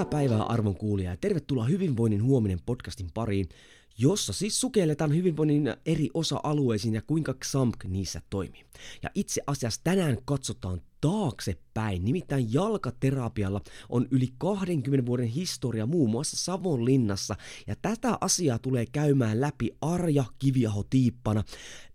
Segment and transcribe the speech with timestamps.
[0.00, 3.48] Hyvää päivää arvon kuulija ja tervetuloa Hyvinvoinnin huominen podcastin pariin,
[3.98, 8.64] jossa siis sukelletaan hyvinvoinnin eri osa-alueisiin ja kuinka XAMK niissä toimii.
[9.02, 16.36] Ja itse asiassa tänään katsotaan taaksepäin, nimittäin jalkaterapialla on yli 20 vuoden historia muun muassa
[16.36, 17.36] Savonlinnassa,
[17.66, 21.44] ja tätä asiaa tulee käymään läpi Arja Kiviaho Tiippana,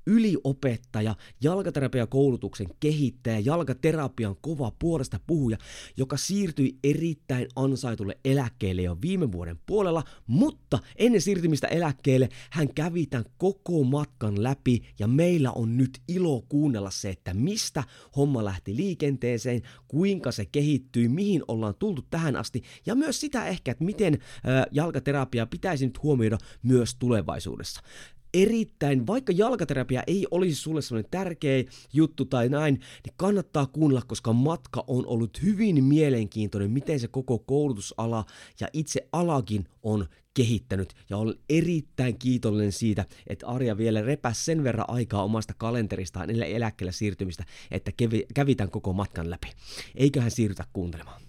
[0.07, 5.57] yliopettaja, jalkaterapiakoulutuksen kehittäjä, jalkaterapian kova puolesta puhuja,
[5.97, 13.05] joka siirtyi erittäin ansaitulle eläkkeelle jo viime vuoden puolella, mutta ennen siirtymistä eläkkeelle hän kävi
[13.05, 17.83] tämän koko matkan läpi ja meillä on nyt ilo kuunnella se, että mistä
[18.15, 23.71] homma lähti liikenteeseen, kuinka se kehittyi, mihin ollaan tultu tähän asti ja myös sitä ehkä,
[23.71, 24.17] että miten
[24.71, 27.81] jalkaterapia pitäisi nyt huomioida myös tulevaisuudessa
[28.35, 34.33] erittäin, vaikka jalkaterapia ei olisi sulle sellainen tärkeä juttu tai näin, niin kannattaa kuunnella, koska
[34.33, 38.25] matka on ollut hyvin mielenkiintoinen, miten se koko koulutusala
[38.59, 44.63] ja itse alakin on kehittänyt ja olen erittäin kiitollinen siitä, että Arja vielä repäs sen
[44.63, 49.47] verran aikaa omasta kalenteristaan ennen eläkkeelle siirtymistä, että kävi, kävi tämän koko matkan läpi.
[49.95, 51.24] Eiköhän siirrytä kuuntelemaan.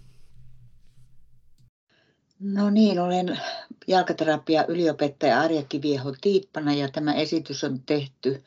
[2.39, 3.39] No niin, olen
[3.87, 8.43] jalkaterapia yliopettaja Arja Kivieho Tiippana ja tämä esitys on tehty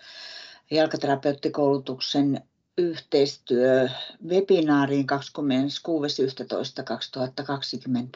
[0.70, 2.42] jalkaterapeuttikoulutuksen
[2.78, 3.88] yhteistyö
[4.28, 5.06] webinaariin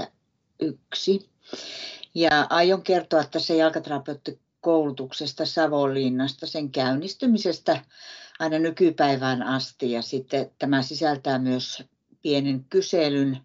[0.02, 1.28] 26.11.2021.
[2.14, 7.84] Ja aion kertoa tässä jalkaterapeuttikoulutuksesta Savonlinnasta, sen käynnistymisestä
[8.38, 9.92] aina nykypäivään asti.
[9.92, 11.84] Ja sitten tämä sisältää myös
[12.22, 13.40] pienen kyselyn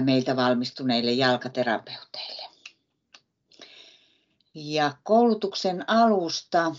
[0.00, 2.42] meiltä valmistuneille jalkaterapeuteille.
[4.54, 6.74] Ja koulutuksen alusta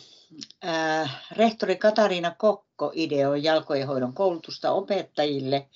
[1.32, 5.68] rehtori Katariina Kokko ideoi jalkojen hoidon koulutusta opettajille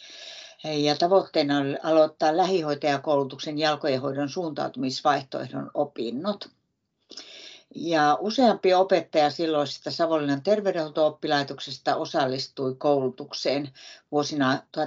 [0.64, 6.50] ja tavoitteena oli aloittaa lähihoitajakoulutuksen jalkojen hoidon suuntautumisvaihtoehdon opinnot.
[7.76, 13.70] Ja useampi opettaja silloisesta Savonlinnan terveydenhuolto-oppilaitoksesta osallistui koulutukseen
[14.12, 14.82] vuosina 1994-1995.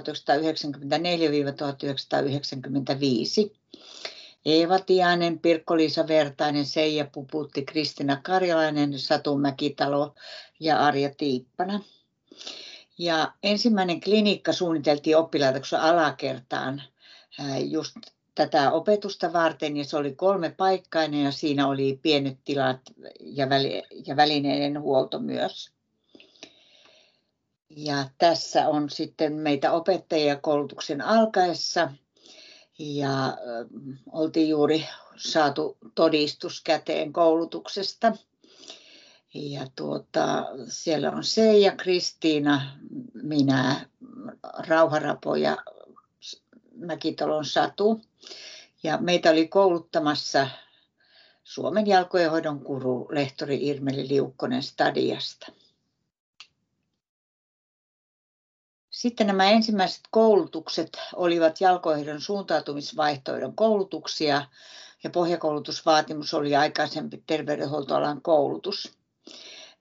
[4.45, 10.15] Eeva Tiainen, Pirkko-Liisa Vertainen, Seija Puputti, Kristina Karjalainen, Satu Mäkitalo
[10.59, 11.79] ja Arja Tiippana.
[12.97, 16.83] Ja ensimmäinen klinikka suunniteltiin oppilaitoksen alakertaan
[17.69, 17.97] just
[18.35, 22.81] tätä opetusta varten ja se oli kolme paikkainen ja siinä oli pienet tilat
[23.19, 25.71] ja, väli, ja välineiden huolto myös.
[27.69, 31.91] Ja tässä on sitten meitä opettajia koulutuksen alkaessa
[32.79, 33.37] ja
[34.11, 34.85] oltiin juuri
[35.17, 38.13] saatu todistus käteen koulutuksesta.
[39.33, 42.77] Ja tuota, siellä on Seija, Kristiina,
[43.13, 43.85] minä,
[44.67, 45.57] Rauharapo ja
[46.85, 48.01] Mäkitalon Satu.
[48.83, 50.47] Ja meitä oli kouluttamassa
[51.43, 55.51] Suomen jalkojenhoidon kuru lehtori Irmeli Liukkonen Stadiasta.
[58.89, 64.45] Sitten nämä ensimmäiset koulutukset olivat jalkoihdon suuntautumisvaihtoehdon koulutuksia
[65.03, 69.02] ja pohjakoulutusvaatimus oli aikaisempi terveydenhuoltoalan koulutus.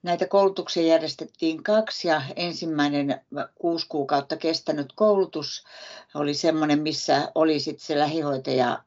[0.02, 3.20] Näitä koulutuksia järjestettiin kaksi ja ensimmäinen
[3.54, 5.64] kuusi kuukautta kestänyt koulutus
[6.14, 8.82] oli semmoinen, missä oli sitten se lähihoitaja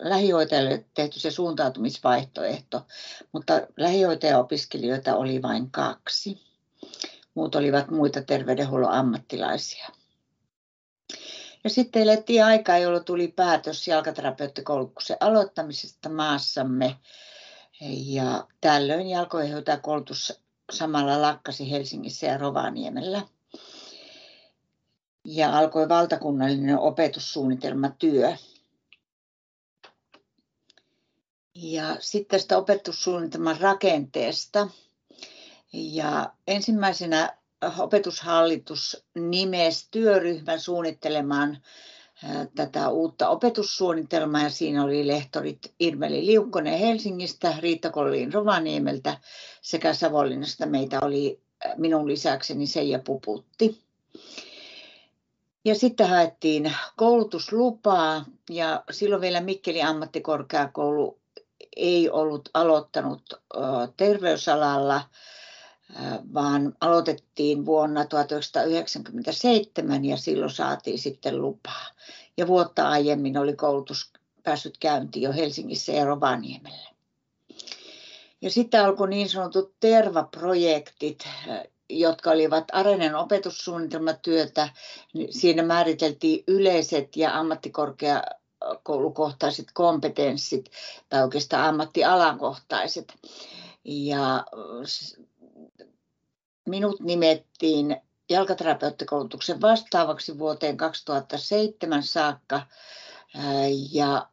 [0.00, 2.86] lähihoitajalle tehty se suuntautumisvaihtoehto,
[3.32, 6.42] mutta lähihoitajaopiskelijoita oli vain kaksi.
[7.34, 9.88] Muut olivat muita terveydenhuollon ammattilaisia.
[11.64, 16.96] Ja sitten elettiin aikaa, jolloin tuli päätös jalkaterapeuttikoulutuksen aloittamisesta maassamme
[17.90, 19.06] ja tällöin
[19.82, 20.40] koulutus
[20.72, 23.22] samalla lakkasi Helsingissä ja Rovaniemellä.
[25.24, 28.36] Ja alkoi valtakunnallinen opetussuunnitelmatyö.
[31.54, 34.68] Ja sitten tästä opetussuunnitelman rakenteesta.
[35.72, 37.36] Ja ensimmäisenä
[37.78, 41.58] opetushallitus nimesi työryhmän suunnittelemaan
[42.54, 49.18] tätä uutta opetussuunnitelmaa ja siinä oli lehtorit Irmeli Liukkonen Helsingistä, Riitta Kolliin Rovaniemeltä
[49.62, 51.40] sekä Savonlinnasta meitä oli
[51.76, 53.82] minun lisäkseni Seija Puputti.
[55.64, 61.20] Ja sitten haettiin koulutuslupaa ja silloin vielä Mikkelin ammattikorkeakoulu
[61.76, 63.22] ei ollut aloittanut
[63.96, 65.00] terveysalalla,
[66.34, 71.86] vaan aloitettiin vuonna 1997 ja silloin saatiin sitten lupaa.
[72.36, 74.12] Ja vuotta aiemmin oli koulutus
[74.42, 76.92] päässyt käyntiin jo Helsingissä ja Rovaniemellä.
[78.40, 81.28] Ja sitten alkoi niin sanotut tervaprojektit,
[81.90, 84.68] jotka olivat Arenen opetussuunnitelmatyötä.
[85.30, 90.70] Siinä määriteltiin yleiset ja ammattikorkeakoulukohtaiset kompetenssit
[91.08, 93.14] tai oikeastaan ammattialankohtaiset.
[93.84, 94.44] Ja
[96.72, 97.96] minut nimettiin
[98.28, 102.66] jalkaterapeuttikoulutuksen vastaavaksi vuoteen 2007 saakka.
[103.92, 104.28] Ja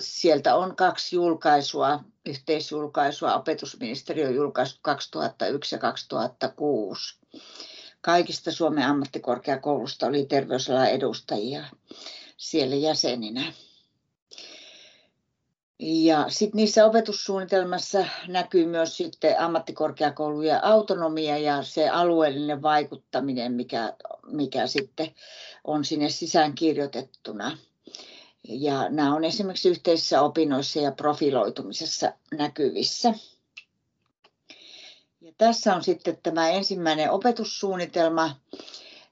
[0.00, 7.18] sieltä on kaksi julkaisua, yhteisjulkaisua, opetusministeriö julkaisu 2001 ja 2006.
[8.00, 11.64] Kaikista Suomen ammattikorkeakoulusta oli terveysalan edustajia
[12.36, 13.52] siellä jäseninä.
[15.78, 23.92] Ja sitten niissä opetussuunnitelmassa näkyy myös sitten ammattikorkeakoulujen autonomia ja se alueellinen vaikuttaminen, mikä,
[24.26, 25.14] mikä sitten
[25.64, 27.58] on sinne sisään kirjoitettuna.
[28.48, 33.14] Ja nämä on esimerkiksi yhteisissä opinnoissa ja profiloitumisessa näkyvissä.
[35.20, 38.36] Ja tässä on sitten tämä ensimmäinen opetussuunnitelma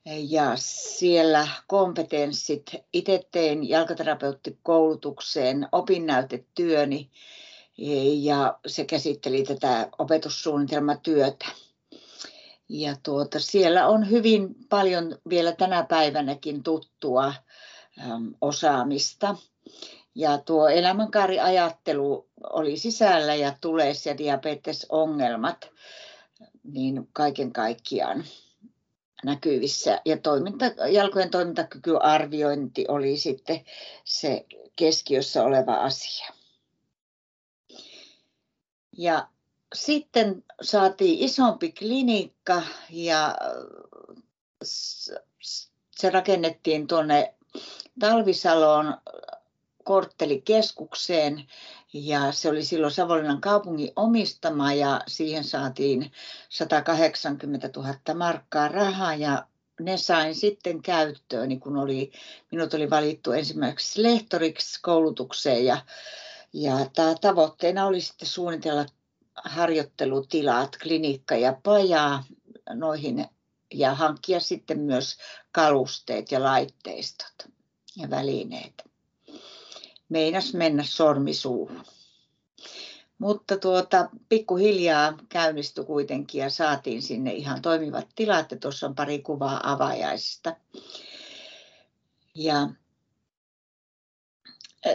[0.05, 2.71] ja siellä kompetenssit.
[2.93, 7.11] Itse tein jalkaterapeuttikoulutukseen opinnäytetyöni
[8.23, 11.47] ja se käsitteli tätä opetussuunnitelmatyötä.
[12.69, 17.35] Ja tuota, siellä on hyvin paljon vielä tänä päivänäkin tuttua
[18.41, 19.37] osaamista.
[20.15, 25.71] Ja tuo elämänkaariajattelu oli sisällä ja tulees ja diabetesongelmat
[26.65, 28.25] niin kaiken kaikkiaan
[29.25, 30.01] näkyvissä.
[30.05, 33.61] Ja toiminta, jalkojen toimintakykyarviointi oli sitten
[34.05, 34.47] se
[34.77, 36.27] keskiössä oleva asia.
[38.99, 39.29] Ja
[39.75, 43.37] sitten saatiin isompi klinikka ja
[45.91, 47.35] se rakennettiin tuonne
[48.01, 48.99] Talvisaloon
[49.85, 51.47] korttelikeskukseen
[51.93, 56.13] ja se oli silloin Savonlinnan kaupungin omistama ja siihen saatiin
[56.49, 59.47] 180 000 markkaa rahaa ja
[59.81, 62.13] ne sain sitten käyttöön, niin kun oli,
[62.51, 65.79] minut oli valittu ensimmäiseksi lehtoriksi koulutukseen ja,
[66.53, 68.87] ja tämä tavoitteena oli sitten suunnitella
[69.45, 72.25] harjoittelutilat, klinikka ja pajaa
[72.75, 73.27] noihin
[73.75, 75.17] ja hankkia sitten myös
[75.53, 77.35] kalusteet ja laitteistot
[77.97, 78.92] ja välineet.
[80.13, 81.85] Meinas mennä sormi suuhun.
[83.19, 88.51] Mutta tuota, pikkuhiljaa käynnistyi kuitenkin ja saatiin sinne ihan toimivat tilat.
[88.51, 90.57] Ja tuossa on pari kuvaa avajaisista.
[92.35, 92.69] Ja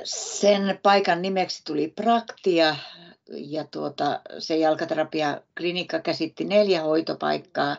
[0.04, 2.76] sen paikan nimeksi tuli Praktia
[3.30, 7.78] ja tuota, se jalkaterapia-klinikka käsitti neljä hoitopaikkaa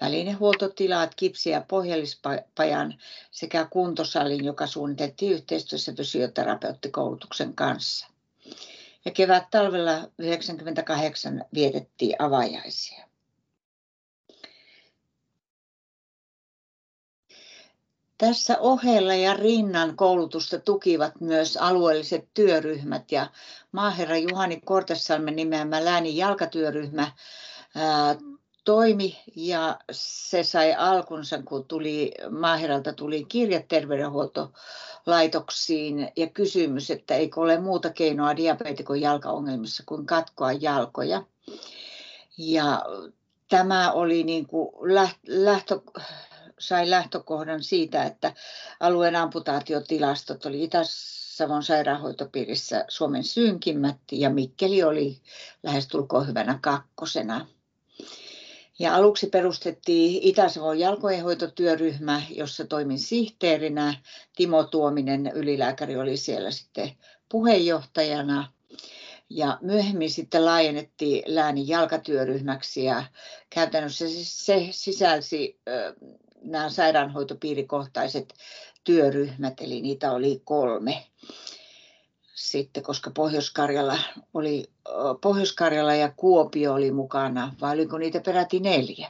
[0.00, 2.98] välinehuoltotilat, kipsi- ja pohjallispajan
[3.30, 8.06] sekä kuntosalin, joka suunniteltiin yhteistyössä fysioterapeuttikoulutuksen kanssa.
[9.04, 13.04] Ja kevät talvella 1998 vietettiin avajaisia.
[18.18, 23.30] Tässä ohella ja rinnan koulutusta tukivat myös alueelliset työryhmät ja
[23.72, 27.12] maaherra Juhani Kortesalmen nimeämä läänin jalkatyöryhmä
[28.64, 37.40] toimi ja se sai alkunsa, kun tuli, Maaheralta tuli kirje terveydenhuoltolaitoksiin ja kysymys, että eikö
[37.40, 41.22] ole muuta keinoa diabetikon jalkaongelmissa kuin katkoa jalkoja.
[42.38, 42.82] Ja
[43.48, 44.68] tämä oli niin kuin
[45.26, 45.80] lähtö,
[46.58, 48.34] sai lähtökohdan siitä, että
[48.80, 55.20] alueen amputaatiotilastot oli Itä-Savon sairaanhoitopiirissä Suomen synkimmät ja Mikkeli oli
[55.62, 57.46] lähestulkoon hyvänä kakkosena.
[58.78, 63.94] Ja aluksi perustettiin Itä-Savon jalkojenhoitotyöryhmä, jossa toimin sihteerinä.
[64.36, 66.90] Timo Tuominen, ylilääkäri, oli siellä sitten
[67.28, 68.52] puheenjohtajana.
[69.30, 73.04] Ja myöhemmin sitten laajennettiin läänin jalkatyöryhmäksi ja
[73.50, 75.60] käytännössä se sisälsi
[76.42, 78.34] nämä sairaanhoitopiirikohtaiset
[78.84, 81.06] työryhmät, eli niitä oli kolme
[82.34, 83.98] sitten, koska Pohjois-Karjala,
[84.34, 84.70] oli,
[85.20, 89.08] Pohjois-Karjala ja Kuopio oli mukana, vai oliko niitä peräti neljä?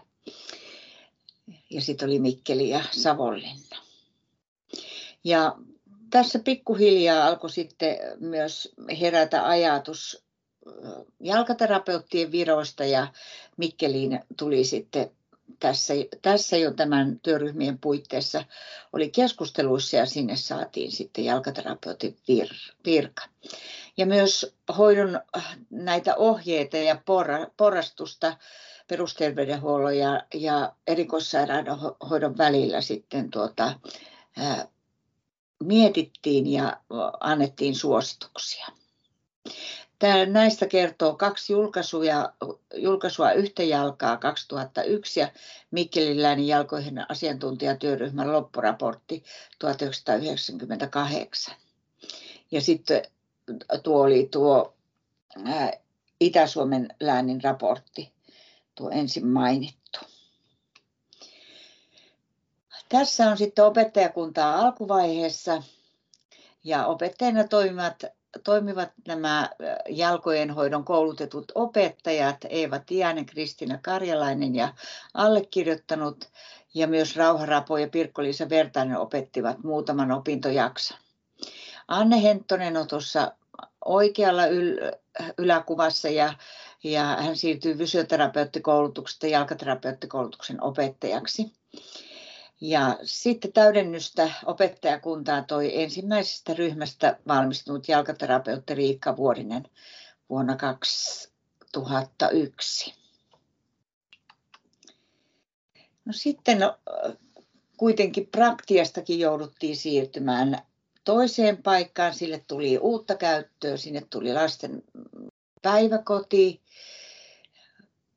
[1.70, 3.76] Ja sitten oli Mikkeli ja Savonlinna.
[5.24, 5.56] Ja
[6.10, 10.24] tässä pikkuhiljaa alkoi sitten myös herätä ajatus
[11.20, 13.06] jalkaterapeuttien viroista ja
[13.56, 15.10] Mikkeliin tuli sitten
[15.60, 18.44] tässä, tässä jo tämän työryhmien puitteissa
[18.92, 22.48] oli keskusteluissa ja sinne saatiin sitten jalkaterapeutin vir,
[22.84, 23.22] virka.
[23.96, 25.20] Ja myös hoidon
[25.70, 27.02] näitä ohjeita ja
[27.56, 28.36] porrastusta
[28.88, 33.80] perusterveydenhuollon ja, ja erikoissairaanhoidon välillä sitten tuota,
[34.36, 34.68] ää,
[35.64, 36.80] mietittiin ja
[37.20, 38.66] annettiin suosituksia.
[40.04, 42.02] Tää, näistä kertoo kaksi julkaisua,
[42.74, 45.28] julkaisua yhtä jalkaa 2001 ja
[45.70, 49.24] Mikkelin läänin jalkoihin asiantuntijatyöryhmän loppuraportti
[49.58, 51.54] 1998.
[52.50, 53.02] Ja sitten
[53.82, 54.74] tuo oli tuo
[55.44, 55.72] ää,
[56.20, 58.12] Itä-Suomen läänin raportti,
[58.74, 60.00] tuo ensin mainittu.
[62.88, 65.62] Tässä on sitten opettajakuntaa alkuvaiheessa
[66.64, 68.04] ja opettajana toimivat
[68.44, 69.50] toimivat nämä
[69.88, 74.74] jalkojen hoidon koulutetut opettajat, Eeva Tiainen, Kristina Karjalainen ja
[75.14, 76.28] allekirjoittanut,
[76.74, 80.98] ja myös Rauha Rapo ja Pirkko-Liisa Vertainen opettivat muutaman opintojakson.
[81.88, 83.32] Anne Henttonen on tuossa
[83.84, 84.98] oikealla yl-
[85.38, 86.34] yläkuvassa ja,
[86.84, 91.52] ja hän siirtyy fysioterapeuttikoulutuksesta jalkaterapeuttikoulutuksen opettajaksi.
[92.66, 99.68] Ja sitten täydennystä opettajakuntaan toi ensimmäisestä ryhmästä valmistunut jalkaterapeutti Riikka Vuorinen
[100.30, 102.94] vuonna 2001.
[106.04, 106.78] No sitten no,
[107.76, 110.58] kuitenkin praktiastakin jouduttiin siirtymään
[111.04, 112.14] toiseen paikkaan.
[112.14, 114.82] Sille tuli uutta käyttöä, sinne tuli lasten
[115.62, 116.62] päiväkoti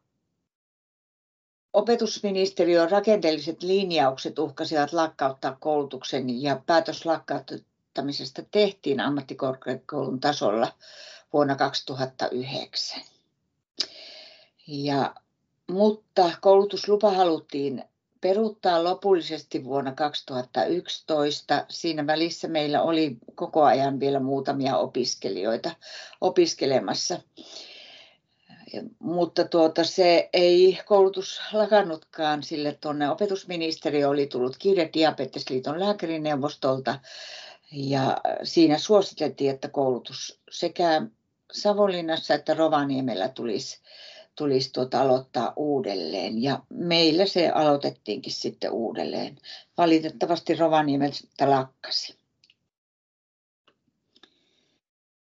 [1.72, 7.58] opetusministeriön rakenteelliset linjaukset uhkasivat lakkauttaa koulutuksen ja päätös lakkauttaa
[7.96, 10.72] aloittamisesta tehtiin ammattikorkeakoulun tasolla
[11.32, 13.02] vuonna 2009.
[14.66, 15.14] Ja,
[15.70, 17.84] mutta koulutuslupa haluttiin
[18.20, 21.66] peruuttaa lopullisesti vuonna 2011.
[21.68, 25.70] Siinä välissä meillä oli koko ajan vielä muutamia opiskelijoita
[26.20, 27.20] opiskelemassa.
[28.98, 37.00] Mutta tuota, se ei koulutus lakannutkaan, sille tuonne opetusministeriö oli tullut kirje Diabetesliiton lääkärineuvostolta
[37.72, 41.02] ja siinä suositeltiin, että koulutus sekä
[41.52, 43.80] Savonlinnassa että Rovaniemellä tulisi,
[44.34, 46.42] tulisi tuota aloittaa uudelleen.
[46.42, 49.38] Ja meillä se aloitettiinkin sitten uudelleen.
[49.78, 52.18] Valitettavasti Rovaniemeltä lakkasi.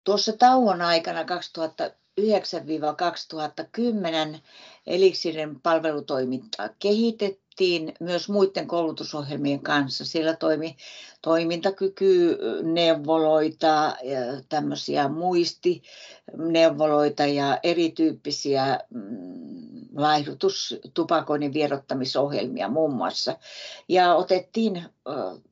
[0.04, 1.24] Tuossa tauon aikana
[2.20, 2.24] 2009-2010
[4.88, 10.06] Eliksirin palvelutoimintaa kehitettiin myös muiden koulutusohjelmien kanssa.
[10.06, 10.78] Siellä toimi
[11.22, 13.96] toimintakykyneuvoloita,
[14.50, 23.38] tämmöisiä muistineuvoloita ja erityyppisiä mm, laihdutustupakoinnin vierottamisohjelmia muun muassa.
[23.90, 24.84] Ja otettiin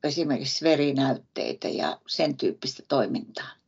[0.04, 3.59] esimerkiksi verinäytteitä ja sen tyyppistä toimintaa.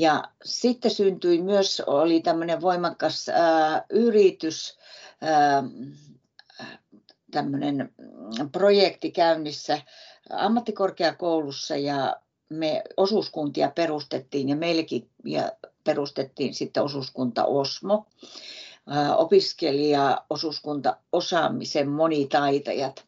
[0.00, 4.78] Ja sitten syntyi myös, oli tämmöinen voimakas ää, yritys,
[5.20, 5.64] ää,
[7.30, 7.92] tämmöinen
[8.52, 9.82] projekti käynnissä
[10.30, 12.16] ammattikorkeakoulussa ja
[12.48, 15.52] me osuuskuntia perustettiin ja meillekin ja
[15.84, 18.06] perustettiin sitten osuuskunta Osmo,
[19.16, 23.06] opiskelija-osuuskunta osaamisen monitaitajat.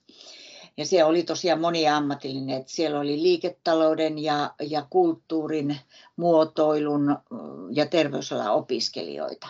[0.76, 5.78] Ja siellä oli tosiaan moniammatillinen, että siellä oli liiketalouden ja, ja kulttuurin,
[6.16, 7.18] muotoilun
[7.72, 9.48] ja terveysalan opiskelijoita.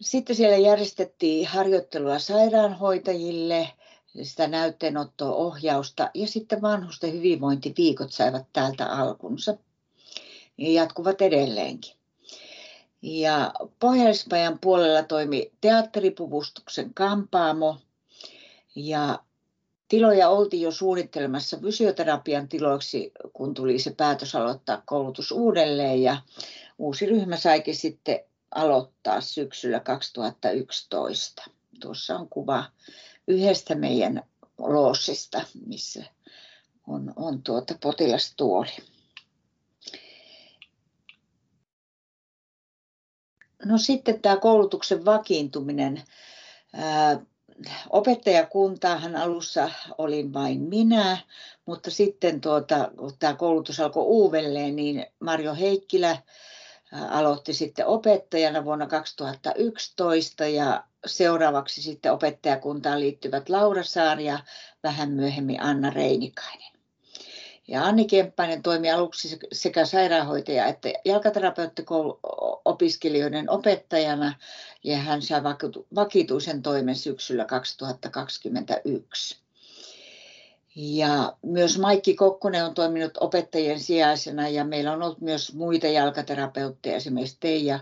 [0.00, 3.68] Sitten siellä järjestettiin harjoittelua sairaanhoitajille,
[4.22, 9.56] sitä näytteenottoa, ohjausta ja sitten vanhusten hyvinvointiviikot saivat täältä alkunsa
[10.58, 11.94] ja jatkuvat edelleenkin.
[13.02, 14.26] Ja pohjois
[14.60, 17.76] puolella toimi teatteripuvustuksen kampaamo
[18.74, 19.18] ja
[19.90, 26.16] tiloja oltiin jo suunnittelemassa fysioterapian tiloiksi, kun tuli se päätös aloittaa koulutus uudelleen ja
[26.78, 28.20] uusi ryhmä saikin sitten
[28.54, 31.42] aloittaa syksyllä 2011.
[31.80, 32.64] Tuossa on kuva
[33.28, 34.22] yhdestä meidän
[34.58, 36.04] loossista, missä
[36.86, 38.76] on, on tuota potilastuoli.
[43.64, 46.02] No sitten tämä koulutuksen vakiintuminen.
[47.90, 51.18] Opettajakuntaahan alussa olin vain minä,
[51.66, 56.16] mutta sitten tuota, kun tämä koulutus alkoi uudelleen, niin Marjo Heikkilä
[57.10, 64.38] aloitti sitten opettajana vuonna 2011 ja seuraavaksi sitten opettajakuntaan liittyvät Laura Saari ja
[64.82, 66.69] vähän myöhemmin Anna Reinikainen.
[67.70, 74.34] Ja Anni Kemppainen toimi aluksi sekä sairaanhoitaja että jalkaterapeuttikouluopiskelijoiden opettajana
[74.84, 75.42] ja hän sai
[75.94, 79.38] vakituisen toimen syksyllä 2021.
[80.76, 86.96] Ja myös Maikki Kokkonen on toiminut opettajien sijaisena ja meillä on ollut myös muita jalkaterapeutteja,
[86.96, 87.80] esimerkiksi Teija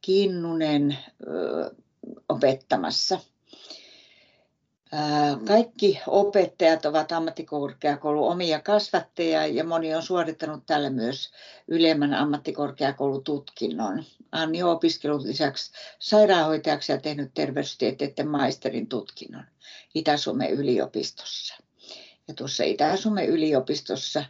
[0.00, 0.98] Kinnunen
[2.28, 3.20] opettamassa.
[5.46, 11.30] Kaikki opettajat ovat ammattikorkeakoulun omia kasvattajia ja moni on suorittanut tällä myös
[11.68, 14.04] ylemmän ammattikorkeakoulututkinnon.
[14.32, 19.44] Anni on opiskellut lisäksi sairaanhoitajaksi ja tehnyt terveystieteiden maisterin tutkinnon
[19.94, 21.54] Itä-Suomen yliopistossa.
[22.28, 24.24] Ja tuossa Itä-Suomen yliopistossa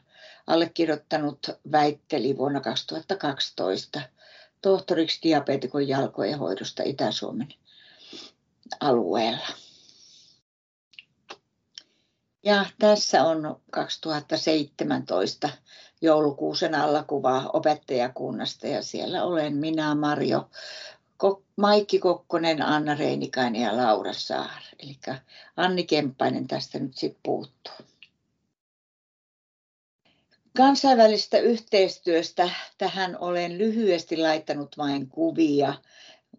[0.46, 4.00] allekirjoittanut väitteli vuonna 2012
[4.62, 7.48] tohtoriksi diabeetikon jalkojen hoidosta Itä-Suomen
[8.80, 9.46] alueella.
[12.46, 15.48] Ja tässä on 2017
[16.00, 20.50] joulukuusen alla kuva opettajakunnasta ja siellä olen minä, Marjo,
[21.56, 24.62] Maikki Kokkonen, Anna Reinikainen ja Laura Saar.
[24.78, 24.98] Eli
[25.56, 27.74] Anni Kemppainen tästä nyt sitten puuttuu.
[30.56, 35.74] Kansainvälistä yhteistyöstä tähän olen lyhyesti laittanut vain kuvia.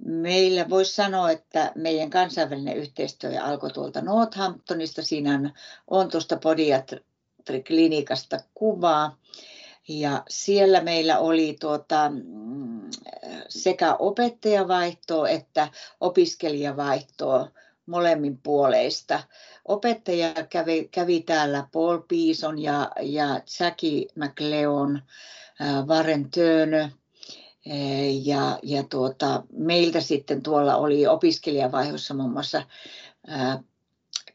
[0.06, 5.02] Meillä voisi sanoa, että meidän kansainvälinen yhteistyö alkoi tuolta Northamptonista.
[5.02, 5.54] Siinä
[5.88, 9.18] on tuosta podiatriklinikasta kuvaa.
[9.88, 12.90] Ja siellä meillä oli tuota, mm,
[13.50, 15.68] sekä opettajavaihtoa että
[16.00, 17.52] opiskelijavaihtoa
[17.86, 19.24] molemmin puoleista.
[19.66, 25.02] Opettaja kävi, kävi täällä Paul Peason ja, ja Jackie McLeon,
[25.88, 26.90] Warren Turner,
[28.24, 32.64] ja, ja tuota, meiltä sitten tuolla oli opiskelijavaiheessa muun muassa
[33.28, 33.64] ää,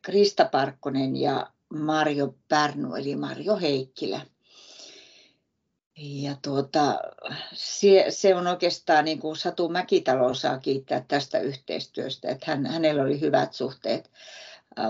[0.03, 4.21] Krista Parkkonen ja Marjo Pärnu, eli Marjo Heikkilä.
[5.97, 6.99] Ja tuota,
[7.53, 13.03] se, se on oikeastaan niin kuin Satu Mäkitalo saa kiittää tästä yhteistyöstä, että hän, hänellä
[13.03, 14.11] oli hyvät suhteet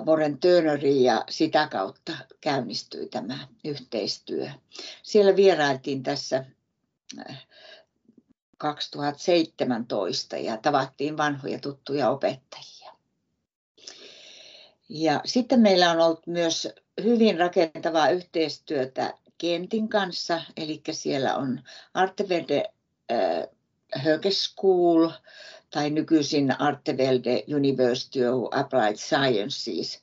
[0.06, 4.50] Warren Turneriin ja sitä kautta käynnistyi tämä yhteistyö.
[5.02, 6.44] Siellä vierailtiin tässä
[8.62, 12.92] 2017 ja tavattiin vanhoja tuttuja opettajia.
[14.88, 16.68] Ja sitten meillä on ollut myös
[17.02, 21.60] hyvin rakentavaa yhteistyötä Kentin kanssa, eli siellä on
[21.94, 22.64] Artevelde
[23.12, 23.48] äh,
[23.94, 25.08] Höge School
[25.70, 30.02] tai nykyisin Artevelde University of Applied Sciences.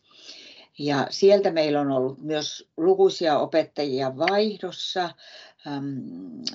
[0.79, 5.09] Ja sieltä meillä on ollut myös lukuisia opettajia vaihdossa.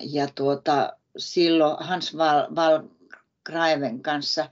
[0.00, 4.48] Ja tuota, silloin Hans Wallgraven kanssa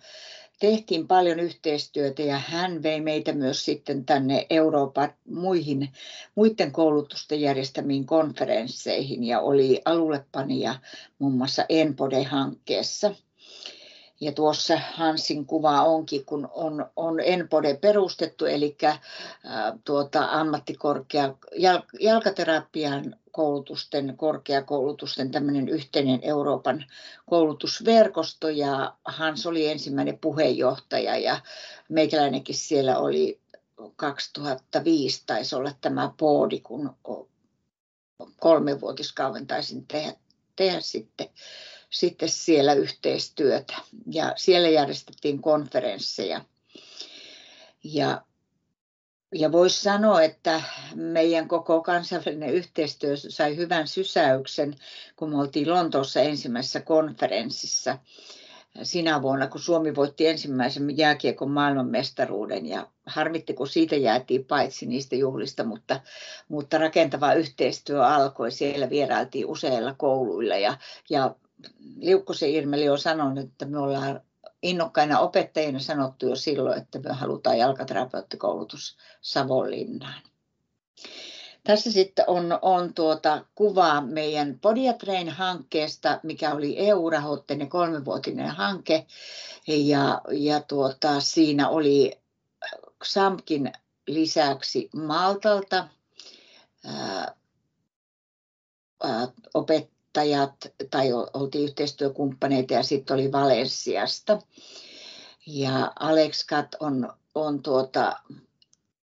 [0.62, 5.92] tehtiin paljon yhteistyötä ja hän vei meitä myös sitten tänne Euroopan muihin,
[6.34, 10.74] muiden koulutusten järjestämiin konferensseihin ja oli alullepanija
[11.18, 13.14] muun muassa Enpode-hankkeessa.
[14.20, 18.98] Ja tuossa Hansin kuva onkin, kun on, on Enpode perustettu, eli ää,
[19.84, 26.84] tuota, ammattikorkea jal, jalkaterapian koulutusten, korkeakoulutusten tämmöinen yhteinen Euroopan
[27.26, 31.40] koulutusverkosto ja Hans oli ensimmäinen puheenjohtaja ja
[31.88, 33.40] meikäläinenkin siellä oli
[33.96, 36.96] 2005 taisi olla tämä poodi, kun
[38.40, 40.14] kolmevuotiskauden taisin tehdä,
[40.56, 41.28] tehdä sitten,
[41.90, 43.74] sitten siellä yhteistyötä.
[44.06, 46.44] Ja siellä järjestettiin konferensseja.
[47.84, 48.22] Ja
[49.32, 50.62] ja voisi sanoa, että
[50.94, 54.74] meidän koko kansainvälinen yhteistyö sai hyvän sysäyksen,
[55.16, 57.98] kun me oltiin Lontoossa ensimmäisessä konferenssissa
[58.82, 65.16] sinä vuonna, kun Suomi voitti ensimmäisen jääkiekon maailmanmestaruuden ja harmitti, kun siitä jäätiin paitsi niistä
[65.16, 66.00] juhlista, mutta,
[66.48, 68.50] mutta rakentava yhteistyö alkoi.
[68.50, 70.76] Siellä vierailtiin useilla kouluilla ja,
[71.10, 71.34] ja
[71.96, 74.20] Liukkosen Irmeli on sanonut, että me ollaan
[74.62, 80.22] innokkaina opettajina sanottu jo silloin, että me halutaan jalkaterapeuttikoulutus Savonlinnaan.
[81.64, 89.06] Tässä sitten on, on tuota kuvaa meidän Podiatrain-hankkeesta, mikä oli EU-rahoitteinen kolmevuotinen hanke.
[89.66, 92.20] Ja, ja tuota, siinä oli
[93.04, 93.72] XAMKin
[94.06, 95.88] lisäksi Maltalta
[96.84, 97.34] ää,
[99.54, 100.56] opet, opettajat
[100.90, 104.38] tai oltiin yhteistyökumppaneita ja sitten oli Valensiasta.
[105.46, 108.16] Ja Alex Kat on, on tuota,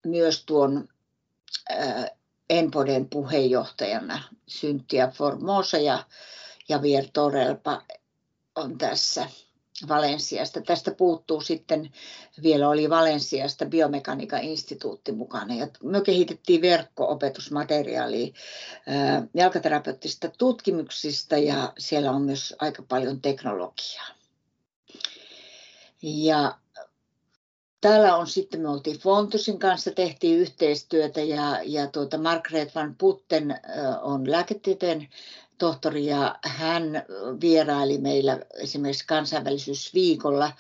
[0.07, 0.89] myös tuon
[1.71, 2.11] äh,
[2.51, 6.05] Enpoden puheenjohtajana Syntia Formosa ja
[6.69, 7.83] Javier Torelpa
[8.55, 9.29] on tässä
[9.89, 10.61] Valensiasta.
[10.61, 11.93] Tästä puuttuu sitten,
[12.43, 15.55] vielä oli Valensiasta biomekaniikan instituutti mukana.
[15.55, 18.35] Ja me kehitettiin verkko-opetusmateriaalia
[19.35, 24.07] jalkaterapeuttista tutkimuksista ja siellä on myös aika paljon teknologiaa.
[26.03, 26.59] Ja
[27.81, 33.61] Täällä on sitten, me oltiin Fontusin kanssa, tehtiin yhteistyötä ja, ja tuota Margaret van Putten
[34.03, 35.09] on lääketieteen
[35.59, 37.03] tohtori ja hän
[37.41, 40.53] vieraili meillä esimerkiksi kansainvälisyysviikolla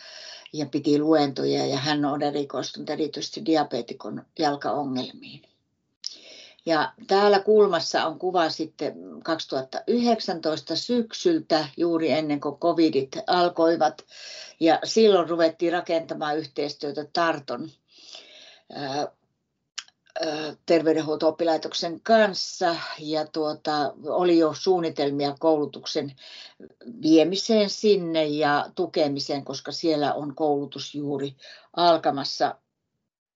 [0.53, 5.43] ja piti luentoja ja hän on erikoistunut erityisesti diabeetikon jalkaongelmiin.
[6.67, 14.05] Ja täällä kulmassa on kuva sitten 2019 syksyltä, juuri ennen kuin covidit alkoivat.
[14.61, 17.71] Ja silloin ruvettiin rakentamaan yhteistyötä Tarton
[20.67, 26.13] terveydenhuolto-oppilaitoksen kanssa ja tuota, oli jo suunnitelmia koulutuksen
[27.03, 31.37] viemiseen sinne ja tukemiseen, koska siellä on koulutus juuri
[31.77, 32.55] alkamassa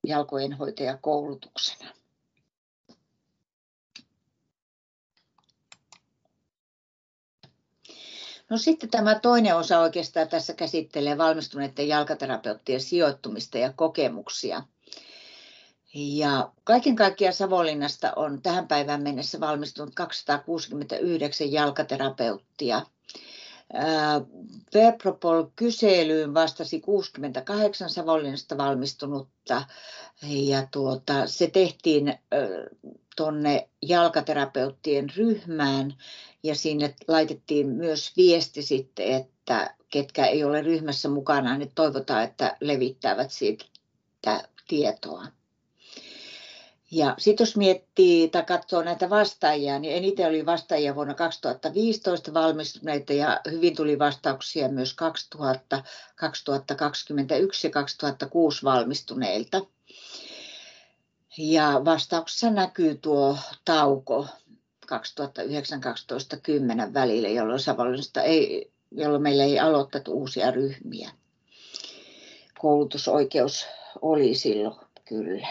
[0.07, 1.91] jalkojenhoitajakoulutuksena.
[8.51, 14.63] No sitten tämä toinen osa oikeastaan tässä käsittelee valmistuneiden jalkaterapeuttien sijoittumista ja kokemuksia.
[15.95, 22.83] Ja kaiken kaikkiaan Savonlinnasta on tähän päivään mennessä valmistunut 269 jalkaterapeuttia.
[24.75, 29.65] Verpropol-kyselyyn vastasi 68 Savonlinnasta valmistunutta
[30.23, 32.19] ja tuota, se tehtiin
[33.17, 35.95] tuonne jalkaterapeuttien ryhmään
[36.43, 42.57] ja sinne laitettiin myös viesti sitten, että ketkä ei ole ryhmässä mukana, niin toivotaan, että
[42.61, 43.65] levittävät siitä
[44.69, 45.27] tietoa.
[46.95, 53.13] Ja sitten jos miettii tai katsoo näitä vastaajia, niin eniten oli vastaajia vuonna 2015 valmistuneita
[53.13, 55.83] ja hyvin tuli vastauksia myös 2000,
[56.17, 59.61] 2021 ja 2006 valmistuneilta.
[61.39, 64.27] Ja vastauksessa näkyy tuo tauko
[64.87, 64.89] 2009-2010
[66.95, 71.11] välillä, jolloin Savonlinnasta ei, jolloin meillä ei aloitettu uusia ryhmiä.
[72.59, 73.67] Koulutusoikeus
[74.03, 75.49] oli silloin kyllä.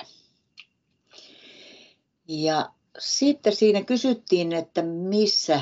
[2.27, 5.61] Ja sitten siinä kysyttiin, että missä,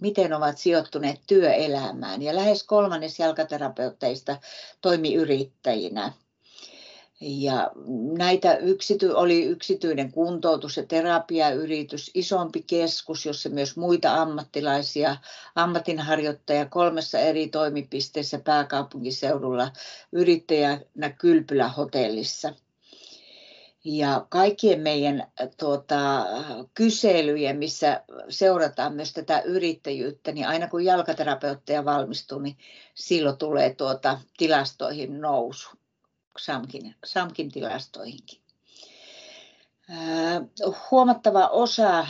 [0.00, 2.22] miten ovat sijoittuneet työelämään.
[2.22, 4.36] Ja lähes kolmannes jalkaterapeutteista
[4.80, 6.12] toimi yrittäjinä.
[7.20, 7.70] Ja
[8.18, 15.16] näitä yksity, oli yksityinen kuntoutus- ja terapiayritys, isompi keskus, jossa myös muita ammattilaisia,
[15.54, 19.70] ammatinharjoittajia kolmessa eri toimipisteessä pääkaupunkiseudulla,
[20.12, 22.54] yrittäjänä Kylpylä hotellissa–
[23.84, 26.26] ja kaikkien meidän äh, tuota,
[26.74, 32.56] kyselyjen, missä seurataan myös tätä yrittäjyyttä, niin aina kun jalkaterapeutteja valmistuu, niin
[32.94, 35.70] silloin tulee tuota, tilastoihin nousu,
[36.38, 38.38] SAMKin, SAMKin tilastoihinkin.
[39.90, 40.42] Äh,
[40.90, 42.06] huomattava osa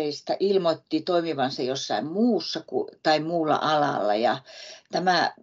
[0.00, 2.64] jalkaterapeutteista ilmoitti toimivansa jossain muussa
[3.02, 4.14] tai muulla alalla.
[4.14, 4.38] Ja
[4.92, 5.34] tämä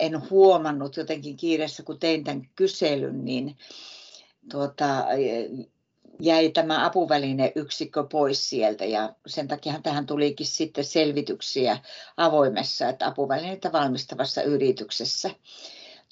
[0.00, 3.56] en huomannut jotenkin kiireessä, kun tein tämän kyselyn, niin
[4.50, 5.04] tuota,
[6.20, 8.84] jäi tämä apuvälineyksikkö pois sieltä.
[8.84, 11.78] Ja sen takia tähän tulikin sitten selvityksiä
[12.16, 15.30] avoimessa, että apuvälineitä valmistavassa yrityksessä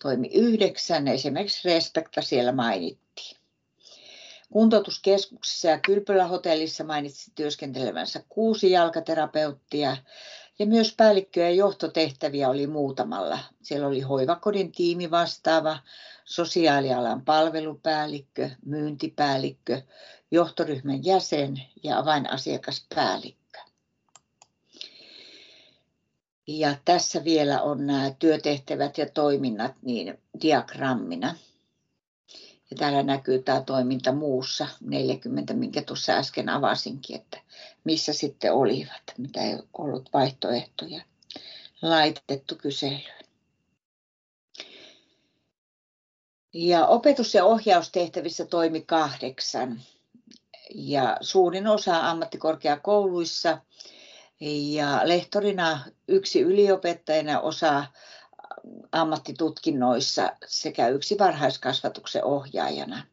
[0.02, 3.43] toimi yhdeksän, esimerkiksi Respekta siellä mainittiin.
[4.52, 9.96] Kuntoutuskeskuksessa ja Kylpylähotellissa mainitsi työskentelevänsä kuusi jalkaterapeuttia
[10.58, 13.38] ja myös päällikkö- ja johtotehtäviä oli muutamalla.
[13.62, 15.78] Siellä oli hoivakodin tiimi vastaava,
[16.24, 19.82] sosiaalialan palvelupäällikkö, myyntipäällikkö,
[20.30, 23.58] johtoryhmän jäsen ja avainasiakaspäällikkö.
[26.46, 31.34] Ja tässä vielä on nämä työtehtävät ja toiminnat niin diagrammina.
[32.74, 37.40] Ja täällä näkyy tämä toiminta muussa 40, minkä tuossa äsken avasinkin, että
[37.84, 41.02] missä sitten olivat, mitä ei ollut vaihtoehtoja
[41.82, 43.02] laitettu kyselyyn.
[46.54, 49.82] Ja opetus- ja ohjaustehtävissä toimi kahdeksan.
[50.74, 53.58] Ja suurin osa ammattikorkeakouluissa
[54.40, 57.84] ja lehtorina yksi yliopettajana osa
[58.92, 63.06] ammattitutkinnoissa sekä yksi varhaiskasvatuksen ohjaajana.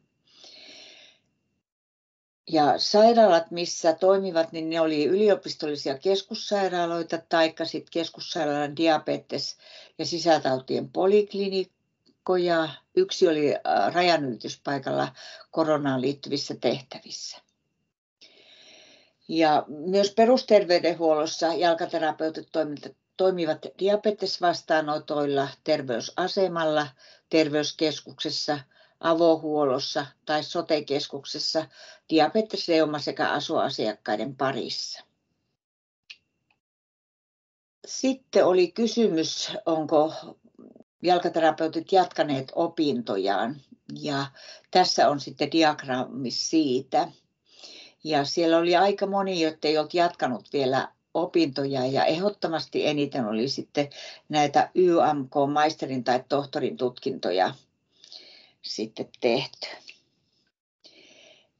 [2.50, 9.56] Ja sairaalat, missä toimivat, niin ne oli yliopistollisia keskussairaaloita, taikka sitten keskussairaalan diabetes-
[9.98, 12.68] ja sisätautien poliklinikkoja.
[12.96, 15.08] Yksi oli äh, rajanylityspaikalla
[15.50, 17.38] koronaan liittyvissä tehtävissä.
[19.28, 22.48] Ja myös perusterveydenhuollossa jalkaterapeutit
[23.16, 26.86] toimivat diabetesvastaanotoilla, terveysasemalla,
[27.30, 28.58] terveyskeskuksessa,
[29.00, 31.66] avohuollossa tai sotekeskuksessa
[32.10, 35.04] diabetesreuma sekä asuasiakkaiden parissa.
[37.86, 40.12] Sitten oli kysymys, onko
[41.02, 43.60] jalkaterapeutit jatkaneet opintojaan.
[44.00, 44.26] Ja
[44.70, 47.08] tässä on sitten diagrammi siitä.
[48.04, 53.48] Ja siellä oli aika moni, jotka ei ollut jatkanut vielä opintoja ja ehdottomasti eniten oli
[53.48, 53.90] sitten
[54.28, 57.54] näitä YMK-maisterin tai tohtorin tutkintoja
[58.62, 59.66] sitten tehty.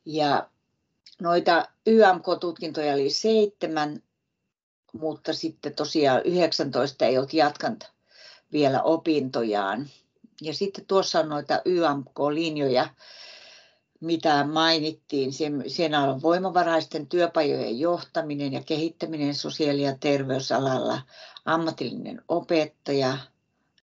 [0.04, 0.48] Ja
[1.20, 4.02] noita YMK-tutkintoja oli seitsemän,
[4.92, 7.92] mutta sitten tosiaan 19 ei ollut jatkanut
[8.52, 9.88] vielä opintojaan.
[10.42, 12.88] Ja sitten tuossa on noita YMK-linjoja,
[14.02, 15.32] mitä mainittiin.
[15.66, 21.02] Siinä on voimavaraisten työpajojen johtaminen ja kehittäminen sosiaali- ja terveysalalla,
[21.44, 23.18] ammatillinen opettaja,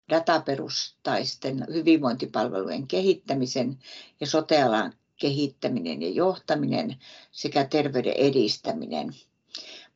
[0.09, 3.77] dataperustaisten hyvinvointipalvelujen kehittämisen
[4.19, 6.95] ja sotealan kehittäminen ja johtaminen
[7.31, 9.15] sekä terveyden edistäminen.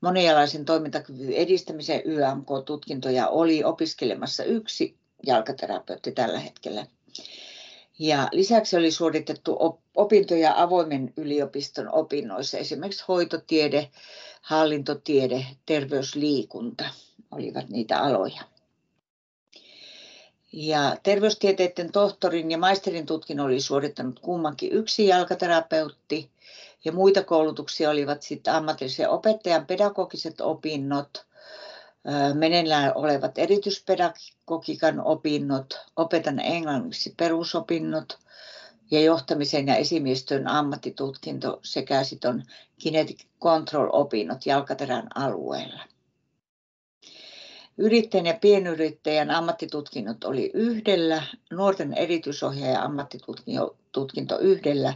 [0.02, 6.86] Monialaisen toimintakyvyn edistämisen YMK-tutkintoja oli opiskelemassa yksi jalkaterapeutti tällä hetkellä.
[8.00, 9.58] Ja lisäksi oli suoritettu
[9.96, 13.90] opintoja avoimen yliopiston opinnoissa, esimerkiksi hoitotiede,
[14.42, 16.84] hallintotiede, terveysliikunta
[17.32, 18.42] olivat niitä aloja.
[20.54, 26.30] Ja terveystieteiden tohtorin ja maisterin tutkinnon oli suorittanut kummankin yksi jalkaterapeutti.
[26.86, 31.26] Ja muita koulutuksia olivat sitten ammatillisen opettajan pedagogiset opinnot,
[32.34, 38.20] meneillään olevat erityispedagogiikan opinnot, opetan englanniksi perusopinnot
[38.92, 42.44] ja johtamisen ja esimiestyön ammattitutkinto sekä sitten on
[42.80, 45.84] kinetic control-opinnot jalkaterän alueella.
[47.78, 54.94] Yrittäjän ja pienyrittäjän ammattitutkinnot oli yhdellä, nuorten erityisohjaajan ammattitutkinto yhdellä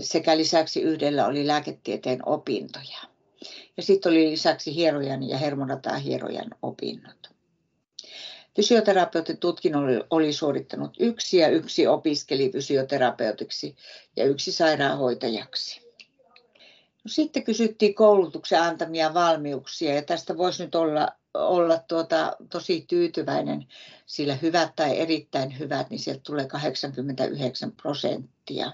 [0.00, 3.09] sekä lisäksi yhdellä oli lääketieteen opintoja.
[3.76, 5.38] Ja sitten oli lisäksi hierojan ja
[6.04, 7.30] hierojan opinnot.
[8.56, 13.76] Fysioterapeutin tutkinnon oli, oli suorittanut yksi ja yksi opiskeli fysioterapeutiksi
[14.16, 15.90] ja yksi sairaanhoitajaksi.
[17.04, 23.66] No, sitten kysyttiin koulutuksen antamia valmiuksia ja tästä voisi nyt olla, olla tuota, tosi tyytyväinen,
[24.06, 28.72] sillä hyvät tai erittäin hyvät, niin sieltä tulee 89 prosenttia.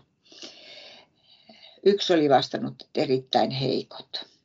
[1.86, 4.35] Yksi oli vastannut erittäin heikot.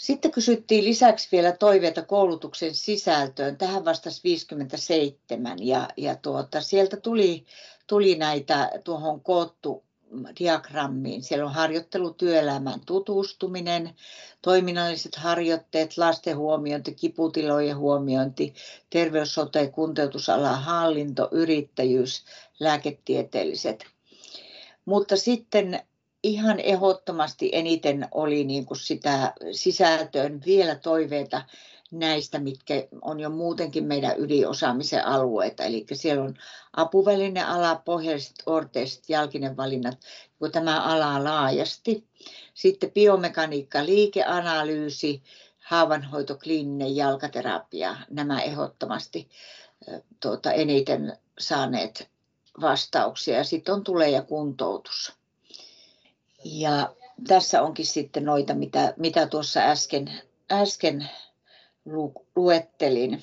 [0.00, 3.56] Sitten kysyttiin lisäksi vielä toiveita koulutuksen sisältöön.
[3.56, 7.44] Tähän vastasi 57 ja, ja tuota, sieltä tuli,
[7.86, 9.84] tuli näitä tuohon koottu
[10.38, 11.22] diagrammiin.
[11.22, 13.94] Siellä on harjoittelu työelämään tutustuminen,
[14.42, 18.54] toiminnalliset harjoitteet, lasten huomiointi, kiputilojen huomiointi,
[18.90, 22.24] terveys, sote, kuntoutusala, hallinto, yrittäjyys,
[22.60, 23.86] lääketieteelliset.
[24.84, 25.80] Mutta sitten
[26.22, 31.42] ihan ehdottomasti eniten oli niin kuin sitä sisältöön vielä toiveita
[31.90, 35.64] näistä, mitkä on jo muutenkin meidän yliosaamisen alueita.
[35.64, 36.34] Eli siellä on
[36.76, 39.98] apuvälineala, pohjalliset, orteiset, jalkinen valinnat,
[40.38, 42.04] kun tämä ala laajasti.
[42.54, 45.22] Sitten biomekaniikka, liikeanalyysi,
[45.58, 49.28] haavanhoito, kliininen jalkaterapia, nämä ehdottomasti
[50.20, 52.08] tuota, eniten saaneet
[52.60, 53.44] vastauksia.
[53.44, 55.19] Sitten on tulee ja kuntoutus.
[56.44, 56.94] Ja
[57.28, 60.20] tässä onkin sitten noita, mitä, mitä tuossa äsken,
[60.52, 61.08] äsken
[61.84, 63.22] lu, luettelin.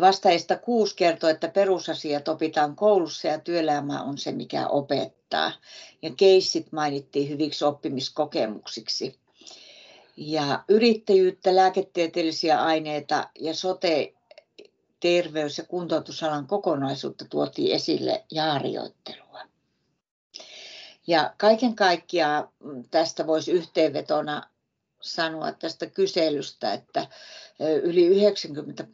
[0.00, 5.52] Vastaajista kuusi kertoo, että perusasiat opitaan koulussa ja työelämä on se, mikä opettaa.
[6.02, 9.18] Ja keissit mainittiin hyviksi oppimiskokemuksiksi.
[10.16, 14.14] Ja yrittäjyyttä, lääketieteellisiä aineita ja sote,
[15.00, 19.29] terveys- ja kuntoutusalan kokonaisuutta tuotiin esille ja harjoittelua.
[21.06, 22.48] Ja kaiken kaikkiaan
[22.90, 24.42] tästä voisi yhteenvetona
[25.00, 27.06] sanoa tästä kyselystä, että
[27.82, 28.86] yli 90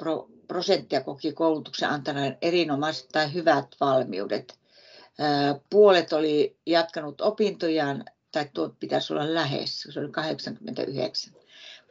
[0.48, 4.58] prosenttia koki koulutuksen antaneen erinomaiset tai hyvät valmiudet.
[5.70, 11.34] Puolet oli jatkanut opintojaan, tai tuo pitäisi olla lähes, se oli 89.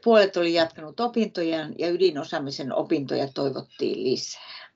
[0.04, 4.70] Puolet oli jatkanut opintojaan ja ydinosaamisen opintoja toivottiin lisää.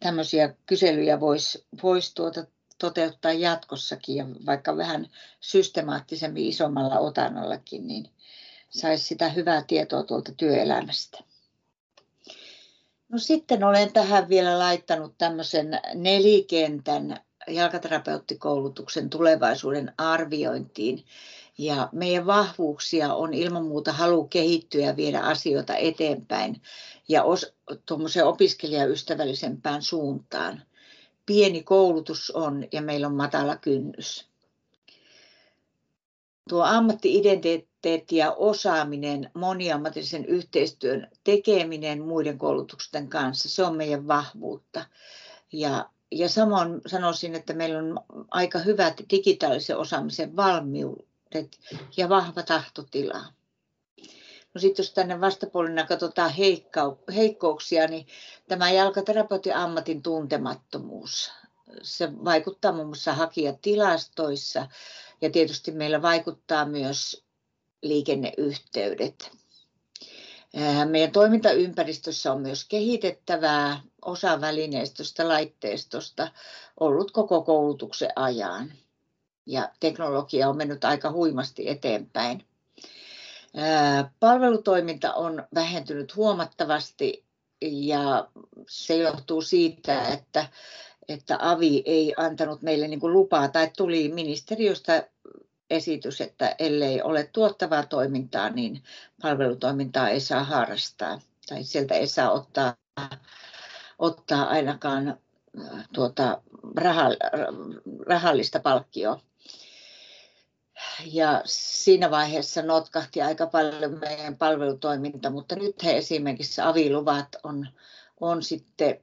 [0.00, 2.46] Tämmöisiä kyselyjä voisi vois tuota
[2.78, 5.08] toteuttaa jatkossakin ja vaikka vähän
[5.40, 8.10] systemaattisemmin isommalla otannallakin, niin
[8.70, 11.18] saisi sitä hyvää tietoa tuolta työelämästä.
[13.08, 21.04] No sitten olen tähän vielä laittanut tämmöisen nelikentän jalkaterapeuttikoulutuksen tulevaisuuden arviointiin.
[21.58, 26.62] Ja meidän vahvuuksia on ilman muuta halu kehittyä ja viedä asioita eteenpäin
[27.08, 27.54] ja os,
[28.24, 30.62] opiskelijaystävällisempään suuntaan
[31.26, 34.28] pieni koulutus on ja meillä on matala kynnys.
[36.48, 44.86] Tuo ammattiidentiteetti ja osaaminen, moniammatillisen yhteistyön tekeminen muiden koulutusten kanssa, se on meidän vahvuutta.
[45.52, 51.58] Ja, ja samoin sanoisin, että meillä on aika hyvät digitaalisen osaamisen valmiudet
[51.96, 53.24] ja vahva tahtotila.
[54.54, 56.32] No sitten jos tänne vastapuolella katsotaan
[57.14, 58.06] heikkouksia, niin
[58.48, 61.32] tämä jalkaterapeutin ammatin tuntemattomuus.
[61.82, 64.68] Se vaikuttaa muun muassa hakijatilastoissa
[65.20, 67.24] ja tietysti meillä vaikuttaa myös
[67.82, 69.30] liikenneyhteydet.
[70.90, 76.28] Meidän toimintaympäristössä on myös kehitettävää osa välineistöstä, laitteistosta
[76.80, 78.72] ollut koko koulutuksen ajan.
[79.46, 82.46] Ja teknologia on mennyt aika huimasti eteenpäin.
[84.20, 87.24] Palvelutoiminta on vähentynyt huomattavasti
[87.62, 88.28] ja
[88.68, 90.48] se johtuu siitä, että,
[91.08, 95.08] että AVI ei antanut meille niin lupaa tai tuli ministeriöstä
[95.70, 98.82] esitys, että ellei ole tuottavaa toimintaa, niin
[99.22, 102.76] palvelutoimintaa ei saa harrastaa tai sieltä ei saa ottaa,
[103.98, 105.18] ottaa ainakaan
[105.92, 106.42] tuota,
[108.06, 109.20] rahallista palkkioa
[111.04, 117.68] ja siinä vaiheessa notkahti aika paljon meidän palvelutoiminta, mutta nyt he esimerkiksi aviluvat on,
[118.20, 119.00] on sitten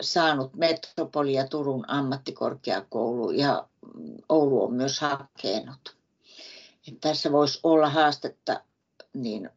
[0.00, 3.68] saanut Metropoli ja Turun ammattikorkeakoulu ja
[4.28, 5.96] Oulu on myös hakenut.
[6.88, 8.60] Että tässä voisi olla haastetta
[9.14, 9.50] niin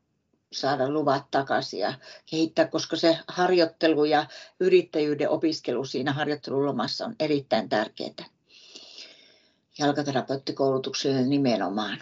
[0.52, 1.94] saada luvat takaisin ja
[2.26, 4.26] kehittää, koska se harjoittelu ja
[4.60, 8.26] yrittäjyyden opiskelu siinä harjoittelulomassa on erittäin tärkeää
[9.82, 11.98] jalkaterapeuttikoulutukselle nimenomaan.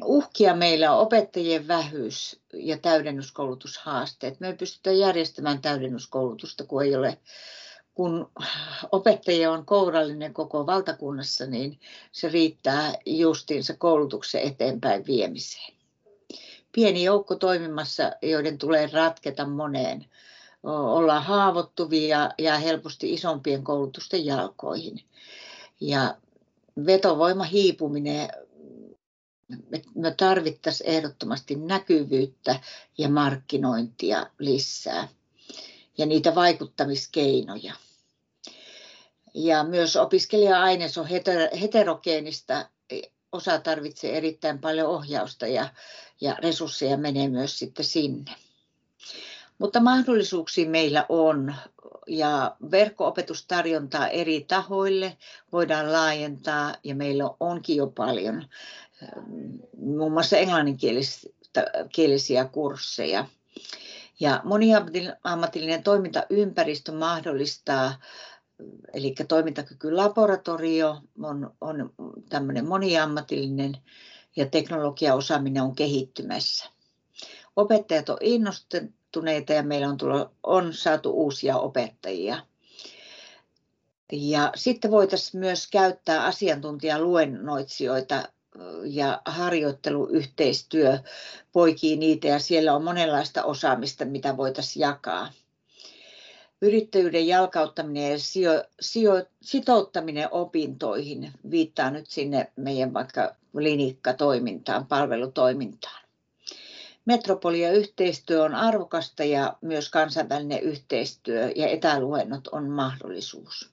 [0.00, 4.40] No, uhkia meillä on opettajien vähyys ja täydennyskoulutushaasteet.
[4.40, 7.18] Me ei pystytä järjestämään täydennyskoulutusta, kun ei ole
[7.98, 8.30] kun
[8.92, 11.80] opettajia on kourallinen koko valtakunnassa, niin
[12.12, 15.74] se riittää justiinsa koulutuksen eteenpäin viemiseen.
[16.72, 20.06] Pieni joukko toimimassa, joiden tulee ratketa moneen.
[20.62, 25.00] Ollaan haavoittuvia ja helposti isompien koulutusten jalkoihin.
[25.80, 26.16] Ja
[26.86, 28.28] vetovoima hiipuminen,
[29.94, 32.60] me tarvittaisiin ehdottomasti näkyvyyttä
[32.98, 35.08] ja markkinointia lisää
[35.98, 37.74] ja niitä vaikuttamiskeinoja.
[39.34, 41.06] Ja myös opiskelija-aines on
[41.60, 42.68] heterogeenista.
[43.32, 45.68] Osa tarvitsee erittäin paljon ohjausta ja,
[46.20, 48.30] ja resursseja menee myös sitten sinne.
[49.58, 51.54] Mutta mahdollisuuksia meillä on
[52.06, 55.16] ja verkko-opetustarjontaa eri tahoille
[55.52, 58.44] voidaan laajentaa ja meillä onkin jo paljon
[59.76, 63.26] muun muassa englanninkielisiä kursseja.
[64.20, 67.94] Ja moniammatillinen toimintaympäristö mahdollistaa,
[68.92, 71.94] eli toimintakykylaboratorio on, on
[72.28, 73.76] tämmöinen moniammatillinen
[74.36, 76.66] ja teknologiaosaaminen on kehittymässä.
[77.56, 78.18] Opettajat on
[79.08, 82.38] innostuneita ja meillä on, tullut, on saatu uusia opettajia.
[84.12, 88.28] Ja sitten voitaisiin myös käyttää asiantuntijaluennoitsijoita
[88.84, 90.98] ja harjoitteluyhteistyö
[91.52, 95.32] poikii niitä ja siellä on monenlaista osaamista, mitä voitaisiin jakaa.
[96.62, 106.07] Yrittäjyyden jalkauttaminen ja sijo, sijo, sitouttaminen opintoihin viittaa nyt sinne meidän vaikka linikkatoimintaan, palvelutoimintaan.
[107.08, 113.70] Metropolia yhteistyö on arvokasta ja myös kansainvälinen yhteistyö ja etäluennot on mahdollisuus.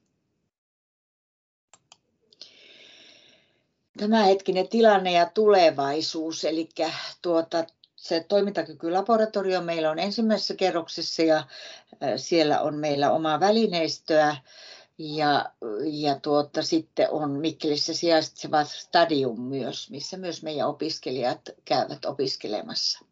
[3.97, 6.45] tämänhetkinen tilanne ja tulevaisuus.
[6.45, 6.69] Eli
[7.21, 7.65] tuota,
[7.95, 11.43] se toimintakykylaboratorio meillä on ensimmäisessä kerroksessa ja
[12.17, 14.35] siellä on meillä omaa välineistöä.
[14.97, 15.51] Ja,
[15.83, 23.05] ja tuota, sitten on Mikkelissä sijaitseva stadium myös, missä myös meidän opiskelijat käyvät opiskelemassa.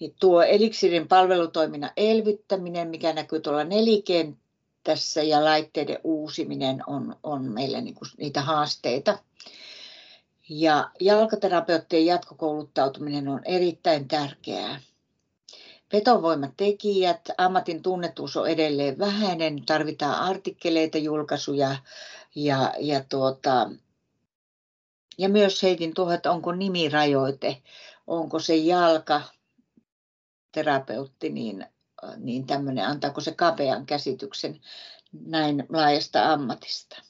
[0.00, 7.80] Ja tuo Elixirin palvelutoiminnan elvyttäminen, mikä näkyy tuolla nelikentässä ja laitteiden uusiminen on, on meillä
[7.80, 9.18] niinku niitä haasteita.
[10.48, 14.80] Ja jalkaterapeuttien jatkokouluttautuminen on erittäin tärkeää.
[15.92, 21.76] Vetovoimatekijät, ammatin tunnetuus on edelleen vähäinen, tarvitaan artikkeleita, julkaisuja
[22.34, 23.70] ja, ja, tuota,
[25.18, 27.62] ja myös heitin tuohon, että onko nimirajoite,
[28.06, 29.22] onko se jalka
[30.52, 31.66] terapeutti, niin,
[32.16, 34.60] niin tämmöinen, antaako se kapean käsityksen
[35.12, 37.02] näin laajasta ammatista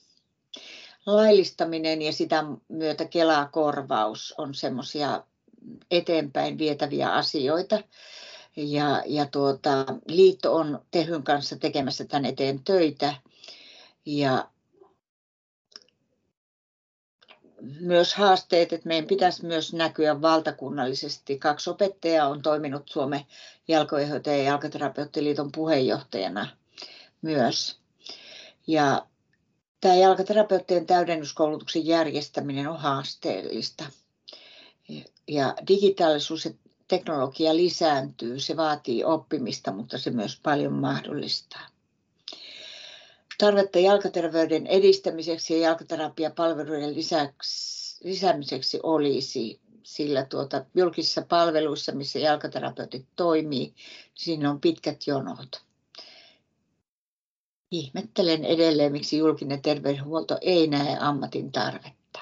[1.07, 5.25] laillistaminen ja sitä myötä Kela-korvaus on semmoisia
[5.91, 7.83] eteenpäin vietäviä asioita.
[8.57, 13.15] Ja, ja tuota, liitto on Tehyn kanssa tekemässä tämän eteen töitä.
[14.07, 14.49] Ja
[17.81, 21.39] myös haasteet, että meidän pitäisi myös näkyä valtakunnallisesti.
[21.39, 23.21] Kaksi opettajaa on toiminut Suomen
[23.69, 26.49] jalkoihoitaja- ja jalkaterapeuttiliiton puheenjohtajana
[27.23, 27.77] myös.
[28.67, 29.07] Ja
[29.83, 33.85] Tämä jalkaterapeuttien täydennyskoulutuksen järjestäminen on haasteellista.
[35.29, 36.51] Ja digitaalisuus ja
[36.89, 41.67] teknologia lisääntyy, se vaatii oppimista, mutta se myös paljon mahdollistaa.
[43.43, 53.75] Tarvetta jalkaterveyden edistämiseksi ja jalkaterapiapalveluiden lisäksi, lisäämiseksi olisi, sillä tuota, julkisissa palveluissa, missä jalkaterapeutit toimii,
[54.15, 55.63] siinä on pitkät jonot.
[57.71, 62.21] Ihmettelen edelleen, miksi julkinen terveydenhuolto ei näe ammatin tarvetta.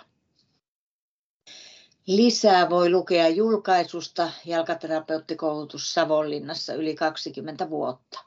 [2.06, 8.20] Lisää voi lukea julkaisusta jalkaterapeuttikoulutus Savonlinnassa yli 20 vuotta.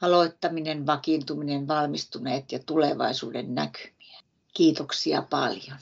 [0.00, 4.20] Aloittaminen, vakiintuminen, valmistuneet ja tulevaisuuden näkymiä.
[4.54, 5.78] Kiitoksia paljon.